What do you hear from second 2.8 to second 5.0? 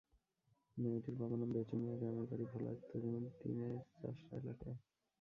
তজুমুদ্দিনের চাষড়া এলাকায়।